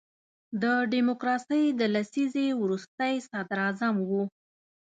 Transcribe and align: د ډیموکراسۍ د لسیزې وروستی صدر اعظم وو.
د 0.61 0.63
ډیموکراسۍ 0.93 1.63
د 1.79 1.81
لسیزې 1.95 2.47
وروستی 2.61 3.13
صدر 3.29 3.57
اعظم 3.65 3.95
وو. 4.07 4.23